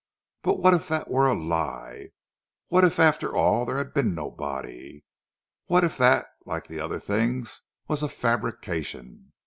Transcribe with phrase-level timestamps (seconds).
[0.41, 2.07] But what if that were a lie,
[2.69, 5.03] what if after all there had been no body,
[5.67, 9.31] what if that, like the other things, was a fabrication?